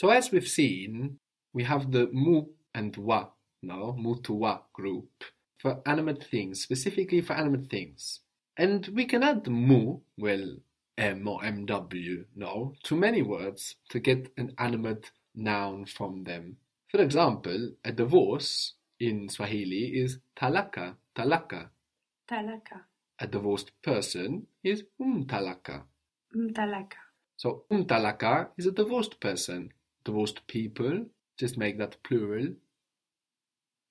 So 0.00 0.08
as 0.08 0.32
we've 0.32 0.48
seen, 0.48 1.18
we 1.52 1.64
have 1.64 1.92
the 1.92 2.08
mu 2.10 2.44
and 2.74 2.96
wa, 2.96 3.28
no, 3.62 3.94
mu 3.98 4.16
to 4.22 4.32
wa 4.32 4.60
group 4.72 5.10
for 5.58 5.82
animate 5.84 6.24
things, 6.24 6.62
specifically 6.62 7.20
for 7.20 7.34
animate 7.34 7.68
things. 7.68 8.20
And 8.56 8.88
we 8.94 9.04
can 9.04 9.22
add 9.22 9.46
mu, 9.46 9.98
well, 10.16 10.56
M 10.96 11.28
or 11.28 11.42
MW, 11.42 12.24
no, 12.34 12.72
to 12.84 12.96
many 12.96 13.20
words 13.20 13.76
to 13.90 14.00
get 14.00 14.32
an 14.38 14.54
animate 14.56 15.10
noun 15.34 15.84
from 15.84 16.24
them. 16.24 16.56
For 16.88 17.02
example, 17.02 17.72
a 17.84 17.92
divorce 17.92 18.76
in 18.98 19.28
Swahili 19.28 20.00
is 20.00 20.16
talaka, 20.34 20.94
talaka. 21.14 21.68
Talaka. 22.26 22.84
A 23.18 23.26
divorced 23.26 23.72
person 23.82 24.46
is 24.64 24.82
umtalaka. 24.98 25.82
Umtalaka. 26.34 27.00
So 27.36 27.64
umtalaka 27.70 28.48
is 28.56 28.64
a 28.66 28.72
divorced 28.72 29.20
person. 29.20 29.74
Divorced 30.04 30.46
people, 30.46 31.06
just 31.38 31.58
make 31.58 31.78
that 31.78 32.02
plural. 32.02 32.48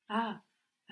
Ah, 0.10 0.42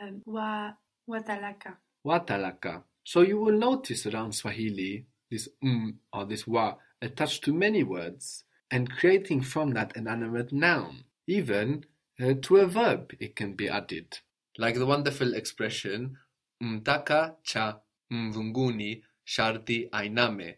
um, 0.02 0.22
wa 0.26 0.74
watalaka. 1.10 1.78
Watalaka. 2.06 2.84
So 3.04 3.22
you 3.22 3.40
will 3.40 3.58
notice 3.58 4.06
around 4.06 4.34
Swahili 4.34 5.06
this 5.32 5.50
um 5.64 6.00
or 6.14 6.26
this 6.26 6.46
wa 6.46 6.76
attached 7.02 7.44
to 7.46 7.54
many 7.54 7.84
words 7.84 8.44
and 8.70 8.92
creating 8.92 9.42
from 9.42 9.72
that 9.72 9.96
an 9.96 10.08
animate 10.08 10.52
noun. 10.52 11.04
Even 11.26 11.86
uh, 12.22 12.34
to 12.42 12.58
a 12.58 12.68
verb 12.68 13.14
it 13.20 13.36
can 13.36 13.54
be 13.54 13.70
added. 13.70 14.20
Like 14.58 14.76
the 14.76 14.86
wonderful 14.86 15.34
expression 15.34 16.18
mtaka 16.62 17.36
cha 17.44 17.80
mvunguni 18.12 19.04
sharti 19.26 19.90
ainame, 19.92 20.56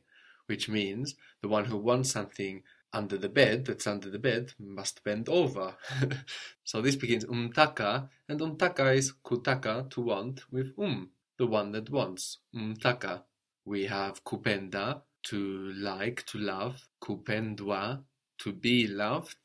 which 0.47 0.69
means 0.69 1.15
the 1.41 1.47
one 1.47 1.65
who 1.65 1.77
wants 1.77 2.11
something 2.11 2.63
under 2.93 3.17
the 3.17 3.29
bed 3.29 3.65
that's 3.65 3.87
under 3.87 4.09
the 4.09 4.19
bed 4.19 4.53
must 4.59 5.03
bend 5.03 5.29
over. 5.29 5.75
so 6.63 6.81
this 6.81 6.95
begins 6.95 7.25
umtaka, 7.25 8.09
and 8.27 8.39
umtaka 8.39 8.95
is 8.95 9.13
kutaka 9.23 9.89
to 9.91 10.01
want 10.01 10.51
with 10.51 10.73
um, 10.79 11.09
the 11.37 11.45
one 11.45 11.71
that 11.71 11.89
wants. 11.89 12.37
Umtaka. 12.55 13.23
We 13.65 13.85
have 13.85 14.23
kupenda 14.23 15.01
to 15.23 15.71
like, 15.73 16.25
to 16.27 16.39
love, 16.39 16.87
kupendwa 17.03 18.01
to 18.39 18.53
be 18.53 18.87
loved, 18.87 19.37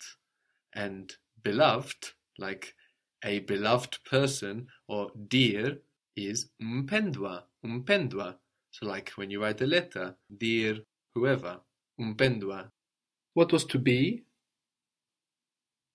and 0.72 1.14
beloved, 1.42 2.12
like 2.38 2.74
a 3.24 3.40
beloved 3.40 3.98
person 4.04 4.68
or 4.88 5.10
dear, 5.28 5.78
is 6.16 6.48
umpendwa, 6.62 7.42
umpendwa. 7.64 8.36
So 8.70 8.86
like 8.86 9.10
when 9.16 9.30
you 9.30 9.42
write 9.42 9.60
a 9.60 9.66
letter, 9.66 10.16
dear 10.36 10.78
whoever, 11.14 11.60
umpendwa. 12.00 12.70
What 13.34 13.52
was 13.52 13.64
to 13.66 13.78
be? 13.78 14.24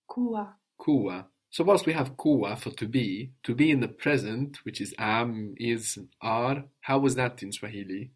Kuwa. 0.08 0.54
Kuwa. 0.78 1.26
So 1.50 1.64
whilst 1.64 1.86
we 1.86 1.92
have 1.94 2.16
kuwa 2.16 2.56
for 2.56 2.70
to 2.70 2.86
be, 2.86 3.32
to 3.42 3.54
be 3.54 3.70
in 3.70 3.80
the 3.80 3.88
present, 3.88 4.58
which 4.64 4.80
is 4.80 4.94
am, 4.98 5.54
is, 5.56 5.98
are, 6.20 6.64
how 6.80 6.98
was 6.98 7.16
that 7.16 7.42
in 7.42 7.50
Swahili? 7.52 8.12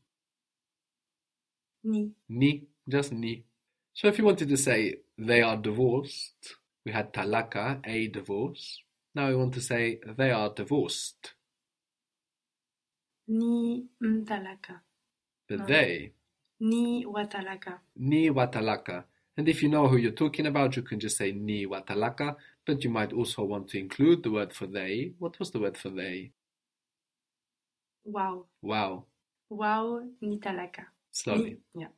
Ni. 1.85 2.13
Ni, 2.29 2.63
just 2.89 3.13
ni. 3.13 3.45
So 3.93 4.09
if 4.09 4.19
you 4.19 4.25
wanted 4.25 4.49
to 4.49 4.57
say 4.57 4.97
they 5.19 5.43
are 5.43 5.57
divorced, 5.57 6.57
we 6.85 6.93
had 6.93 7.13
talaka, 7.13 7.81
a 7.85 8.09
divorce. 8.09 8.81
Now 9.15 9.29
we 9.29 9.37
want 9.37 9.55
to 9.55 9.61
say 9.61 10.01
they 10.17 10.31
are 10.31 10.51
divorced. 10.55 11.33
Ni 13.29 13.87
mtalaka. 14.03 14.81
The 15.49 15.57
No. 15.57 15.67
they, 15.67 16.13
Ni 16.61 17.05
watalaka. 17.07 17.81
ni 17.97 18.31
watalaka. 18.31 19.05
And 19.37 19.49
if 19.49 19.63
you 19.63 19.69
know 19.69 19.89
who 19.89 19.97
you're 19.97 20.13
talking 20.13 20.47
about, 20.47 20.77
you 20.77 20.83
can 20.83 21.01
just 21.01 21.17
say 21.17 21.33
ni 21.33 21.67
watalaka, 21.67 22.37
but 22.67 22.85
you 22.85 22.91
might 22.91 23.13
also 23.13 23.43
want 23.45 23.69
to 23.69 23.79
include 23.79 24.23
the 24.23 24.31
word 24.31 24.53
for 24.53 24.67
they. 24.67 25.13
What 25.19 25.39
was 25.39 25.51
the 25.51 25.59
word 25.59 25.77
for 25.77 25.91
they? 25.91 26.31
Wow. 28.05 28.47
Wow. 28.63 29.05
Wow 29.51 30.03
ni 30.21 30.39
talaka. 30.39 30.87
Slowly. 31.11 31.59
Ni, 31.75 31.83
yeah. 31.83 31.89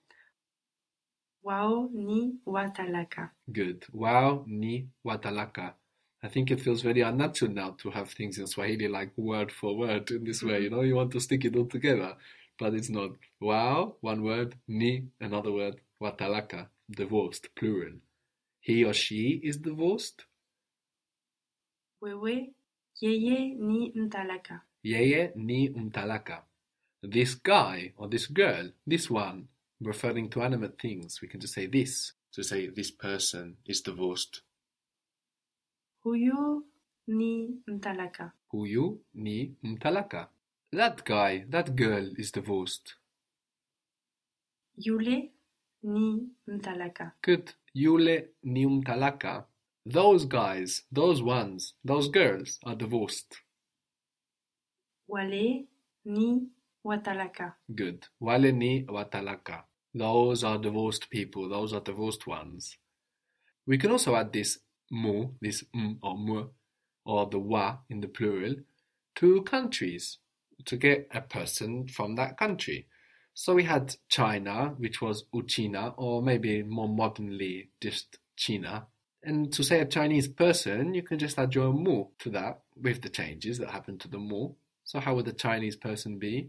Wow 1.42 1.90
ni 1.92 2.34
watalaka. 2.46 3.30
Good. 3.52 3.84
Wow 3.92 4.44
ni 4.46 4.88
watalaka. 5.04 5.74
I 6.22 6.28
think 6.28 6.50
it 6.50 6.60
feels 6.60 6.80
very 6.80 7.02
unnatural 7.02 7.52
now 7.52 7.76
to 7.78 7.90
have 7.90 8.10
things 8.10 8.38
in 8.38 8.46
Swahili 8.46 8.88
like 8.88 9.12
word 9.16 9.52
for 9.52 9.76
word 9.76 10.10
in 10.10 10.24
this 10.24 10.42
way. 10.42 10.54
Mm-hmm. 10.54 10.62
You 10.64 10.70
know, 10.70 10.80
you 10.80 10.96
want 10.96 11.12
to 11.12 11.20
stick 11.20 11.44
it 11.44 11.54
all 11.54 11.66
together, 11.66 12.14
but 12.58 12.74
it's 12.74 12.88
not. 12.88 13.10
Wow, 13.40 13.96
one 14.00 14.22
word. 14.22 14.54
Ni, 14.66 15.04
another 15.20 15.52
word. 15.52 15.80
Watalaka, 16.02 16.66
divorced, 16.90 17.48
plural. 17.54 17.94
He 18.60 18.84
or 18.84 18.92
she 18.94 19.40
is 19.42 19.58
divorced. 19.58 20.24
Wewe 22.00 22.54
yeye 23.00 23.54
ni 23.54 23.92
mtalaka. 23.94 24.60
Yeye 24.82 25.32
ni 25.36 25.68
umtalaka. 25.70 26.44
This 27.02 27.34
guy 27.42 27.92
or 27.96 28.08
this 28.08 28.26
girl, 28.32 28.70
this 28.86 29.10
one, 29.10 29.48
referring 29.80 30.28
to 30.30 30.42
animate 30.42 30.78
things, 30.78 31.20
we 31.22 31.28
can 31.28 31.40
just 31.40 31.54
say 31.54 31.66
this. 31.66 32.12
To 32.32 32.42
say 32.42 32.68
this 32.68 32.90
person 32.90 33.56
is 33.64 33.82
divorced. 33.82 34.42
Huyu 36.04 36.66
ni 37.06 37.60
mtalaka. 37.66 38.32
Huyu 38.52 39.00
ni 39.14 39.54
mtalaka. 39.62 40.28
That 40.72 41.04
guy, 41.04 41.44
that 41.50 41.74
girl 41.74 42.12
is 42.18 42.32
divorced. 42.32 42.94
Yule 44.76 45.32
ni 45.86 46.28
mtalaka. 46.46 47.12
Good. 47.22 47.50
Yule 47.74 48.30
ni 48.42 48.66
mtalaka. 48.66 49.46
Those 49.92 50.26
guys, 50.26 50.86
those 50.94 51.22
ones, 51.22 51.74
those 51.86 52.10
girls 52.10 52.58
are 52.64 52.76
divorced. 52.76 53.36
Wale 55.08 55.68
ni 56.04 56.48
watalaka. 56.84 57.56
Good. 57.68 58.06
Wale 58.20 58.52
ni 58.52 58.84
watalaka. 58.88 59.64
Those 59.94 60.46
are 60.46 60.58
divorced 60.58 61.08
people. 61.10 61.48
Those 61.48 61.76
are 61.76 61.84
divorced 61.84 62.26
ones. 62.26 62.78
We 63.66 63.78
can 63.78 63.90
also 63.90 64.14
add 64.16 64.32
this 64.32 64.58
mu, 64.90 65.28
this 65.40 65.64
m 65.74 65.98
or 66.02 66.18
mu, 66.18 66.48
or 67.04 67.26
the 67.30 67.38
wa 67.38 67.78
in 67.88 68.00
the 68.00 68.08
plural, 68.08 68.56
to 69.14 69.42
countries 69.42 70.18
to 70.64 70.76
get 70.76 71.08
a 71.12 71.20
person 71.20 71.86
from 71.88 72.16
that 72.16 72.36
country. 72.36 72.86
So 73.38 73.54
we 73.54 73.64
had 73.64 73.94
China, 74.08 74.74
which 74.78 75.02
was 75.02 75.24
Uchina, 75.34 75.92
or 75.98 76.22
maybe 76.22 76.62
more 76.62 76.88
modernly 76.88 77.68
just 77.82 78.18
China. 78.34 78.86
And 79.22 79.52
to 79.52 79.62
say 79.62 79.80
a 79.80 79.84
Chinese 79.84 80.26
person, 80.26 80.94
you 80.94 81.02
can 81.02 81.18
just 81.18 81.38
add 81.38 81.54
your 81.54 81.70
mu 81.70 82.06
to 82.20 82.30
that 82.30 82.62
with 82.80 83.02
the 83.02 83.10
changes 83.10 83.58
that 83.58 83.72
happen 83.72 83.98
to 83.98 84.08
the 84.08 84.16
mu. 84.16 84.54
So 84.84 85.00
how 85.00 85.16
would 85.16 85.28
a 85.28 85.34
Chinese 85.34 85.76
person 85.76 86.18
be? 86.18 86.48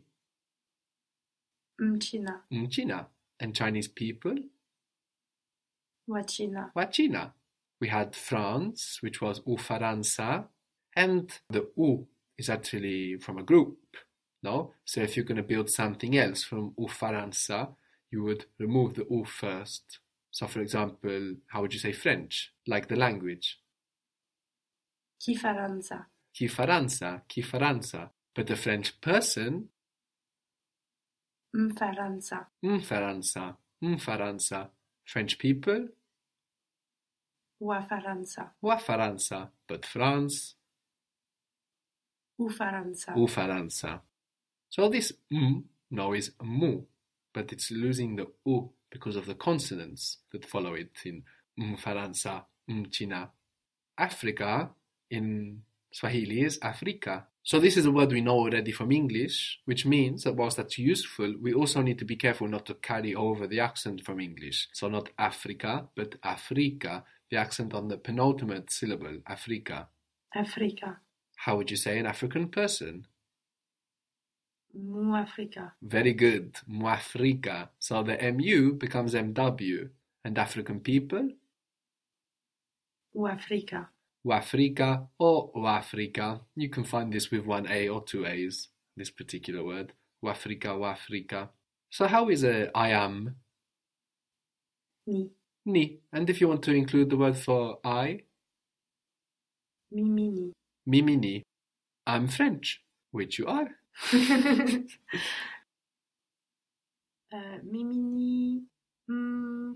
Mchina. 1.82 2.40
Mchina. 2.54 3.08
And 3.38 3.54
Chinese 3.54 3.90
people? 3.90 4.36
Wachina. 6.10 6.72
Wachina. 6.74 7.34
We 7.82 7.90
had 7.90 8.16
France, 8.16 9.00
which 9.02 9.20
was 9.22 9.42
U 9.46 9.58
Ufaransa, 9.58 10.46
and 10.96 11.38
the 11.50 11.68
U 11.76 12.08
is 12.38 12.50
actually 12.50 13.18
from 13.18 13.38
a 13.40 13.44
group. 13.44 13.78
No? 14.44 14.74
So 14.86 15.02
if 15.02 15.16
you're 15.16 15.26
going 15.26 15.38
to 15.38 15.44
build 15.44 15.70
something 15.70 16.18
else 16.18 16.44
from 16.44 16.74
Ufaransa, 16.80 17.70
you 18.12 18.24
would 18.24 18.46
remove 18.60 18.96
the 18.96 19.06
U 19.10 19.26
first. 19.26 20.00
So 20.32 20.48
for 20.48 20.62
example, 20.62 21.36
how 21.48 21.62
would 21.62 21.74
you 21.74 21.80
say 21.80 21.92
French? 21.92 22.54
Like 22.68 22.88
the 22.88 22.96
language. 22.96 23.60
Kifaransa. 25.20 26.06
Kifaransa, 26.34 27.22
Kifaransa. 27.28 28.10
But 28.36 28.48
the 28.48 28.56
French 28.56 29.02
person, 29.02 29.70
Mfaransa. 31.56 32.46
Mfaransa, 32.64 33.56
Mfaransa. 33.82 34.70
French 35.06 35.40
people, 35.40 35.88
Wafaransa. 37.60 38.52
Wafaransa. 38.64 39.50
But 39.68 39.86
France, 39.86 40.56
Ufaransa. 42.40 43.16
Ufaransa. 43.16 44.02
So 44.70 44.90
this 44.90 45.14
m 45.32 45.66
now 45.90 46.14
is 46.14 46.32
mu, 46.42 46.82
but 47.34 47.52
it's 47.52 47.72
losing 47.72 48.16
the 48.16 48.28
u 48.46 48.72
because 48.90 49.16
of 49.16 49.26
the 49.26 49.36
consonants 49.36 50.18
that 50.32 50.46
follow 50.46 50.74
it 50.74 50.92
in 51.06 51.24
Mfaransa, 51.60 52.44
Mchina. 52.70 53.30
Africa 53.98 54.70
in 55.10 55.64
Swahili 55.92 56.42
is 56.42 56.60
Africa. 56.62 57.26
So 57.44 57.60
this 57.60 57.78
is 57.78 57.86
a 57.86 57.92
word 57.92 58.12
we 58.12 58.22
know 58.22 58.36
already 58.36 58.72
from 58.74 58.92
English, 58.92 59.60
which 59.66 59.86
means 59.86 60.24
that 60.24 60.36
whilst 60.36 60.58
that's 60.58 60.78
useful, 60.78 61.34
we 61.42 61.54
also 61.54 61.82
need 61.82 61.98
to 62.00 62.06
be 62.06 62.18
careful 62.18 62.48
not 62.48 62.66
to 62.66 62.74
carry 62.74 63.16
over 63.16 63.48
the 63.48 63.62
accent 63.62 64.04
from 64.06 64.20
English. 64.20 64.68
So 64.74 64.90
not 64.90 65.10
Africa, 65.18 65.88
but 65.96 66.16
Africa, 66.24 67.06
the 67.32 67.38
accent 67.38 67.74
on 67.74 67.88
the 67.88 67.98
penultimate 67.98 68.70
syllable, 68.70 69.20
Africa. 69.26 69.88
Afrika. 70.36 70.98
How 71.38 71.56
would 71.56 71.72
you 71.72 71.78
say 71.78 71.98
an 71.98 72.06
African 72.06 72.50
person? 72.50 73.08
Muafrika. 74.78 75.72
Very 75.82 76.14
good. 76.14 76.56
Muafrika. 76.70 77.70
So 77.80 78.04
the 78.04 78.18
MU 78.32 78.74
becomes 78.74 79.14
MW. 79.14 79.90
And 80.26 80.38
African 80.38 80.82
people? 80.82 81.30
Uafrika. 83.16 83.88
Wafrika 84.26 85.08
or 85.20 85.52
Wafrika. 85.54 86.42
You 86.56 86.70
can 86.70 86.84
find 86.84 87.12
this 87.14 87.32
with 87.32 87.46
one 87.46 87.66
A 87.70 87.88
or 87.88 88.04
two 88.04 88.26
A's, 88.26 88.68
this 88.98 89.10
particular 89.10 89.64
word. 89.64 89.94
Wafrika, 90.24 90.68
Wafrika. 90.68 91.50
So 91.90 92.08
how 92.08 92.30
is 92.30 92.44
a 92.44 92.70
I 92.76 92.90
am? 92.90 93.36
Ni. 95.06 95.30
Ni. 95.66 96.00
And 96.12 96.30
if 96.30 96.42
you 96.42 96.50
want 96.50 96.64
to 96.64 96.74
include 96.74 97.10
the 97.10 97.18
word 97.18 97.38
for 97.38 97.80
I, 97.86 98.24
Mimini. 99.94 100.52
Mimini. 100.88 101.44
I'm 102.06 102.28
French, 102.28 102.82
which 103.12 103.40
you 103.40 103.48
are. 103.48 103.70
Euh, 107.34 107.60
Mimini 107.64 108.64
mm, 109.08 109.74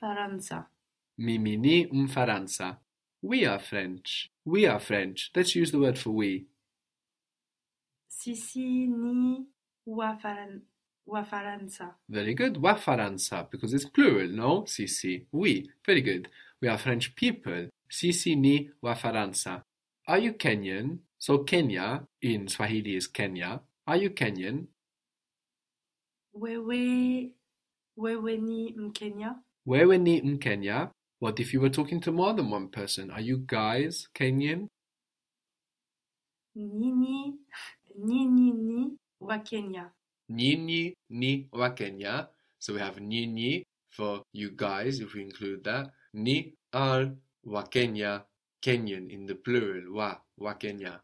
Faransa. 0.00 0.68
Mimini 1.18 1.86
Mfaransa. 1.92 2.78
We 3.22 3.46
are 3.46 3.58
French. 3.58 4.30
We 4.44 4.66
are 4.66 4.78
French. 4.78 5.30
Let's 5.34 5.56
use 5.56 5.72
the 5.72 5.78
word 5.78 5.98
for 5.98 6.10
we. 6.10 6.46
Sisi 8.08 8.86
ni 8.86 9.46
Uafaran 9.86 10.62
Uafaransa. 11.08 11.94
Very 12.08 12.34
good. 12.34 12.56
Wa 12.58 12.74
Faransa, 12.74 13.48
because 13.50 13.74
it's 13.74 13.84
plural, 13.84 14.28
no? 14.28 14.62
Sisi. 14.66 15.26
We. 15.32 15.68
Very 15.84 16.02
good. 16.02 16.28
We 16.60 16.68
are 16.68 16.78
French 16.78 17.14
people. 17.14 17.68
Sisi 17.90 18.36
ni 18.36 18.70
wa 18.82 18.94
Faransa. 18.94 19.62
Are 20.06 20.18
you 20.18 20.32
Kenyan? 20.34 20.98
So 21.18 21.38
Kenya 21.44 22.06
in 22.22 22.48
Swahili 22.48 22.96
is 22.96 23.06
Kenya. 23.08 23.60
Are 23.86 23.96
you 23.96 24.10
Kenyan? 24.10 24.66
Wewe 26.34 27.32
Wewe 27.96 28.36
ni 28.36 28.72
Mkenya. 28.72 29.42
Wewe 29.66 29.98
ni 29.98 30.22
Mkenya. 30.22 30.90
What 31.20 31.40
if 31.40 31.54
you 31.54 31.60
were 31.60 31.70
talking 31.70 32.00
to 32.00 32.12
more 32.12 32.34
than 32.34 32.50
one 32.50 32.68
person? 32.68 33.10
Are 33.10 33.22
you 33.22 33.38
guys 33.38 34.08
Kenyan? 34.14 34.68
Nini 36.54 37.34
Nini 37.98 38.28
ni 38.28 38.52
ni 38.52 38.98
wa 39.20 39.38
Kenya. 39.38 39.90
Nyinyi 40.30 40.94
ni 41.10 41.48
wa 41.52 41.70
Kenya. 41.70 42.28
So 42.58 42.74
we 42.74 42.80
have 42.80 43.00
nyinyi 43.00 43.64
for 43.90 44.22
you 44.32 44.50
guys, 44.50 45.00
if 45.00 45.14
we 45.14 45.22
include 45.22 45.64
that. 45.64 45.90
Ni 46.12 46.54
al 46.72 47.16
wa 47.44 47.62
Kenya, 47.62 48.24
Kenyan 48.62 49.10
in 49.10 49.26
the 49.26 49.34
plural. 49.34 49.92
Wa, 49.92 50.16
wa 50.38 50.54
Kenya. 50.54 51.00